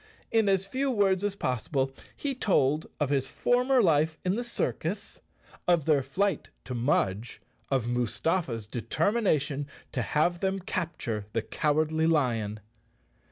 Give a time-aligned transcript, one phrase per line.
[0.31, 5.19] In as few words as possible he told of his former life in the circus,
[5.67, 7.39] of their flight to Mudge,
[7.69, 12.61] of Mustafa's de¬ termination to have them capture the Cowardly Lion.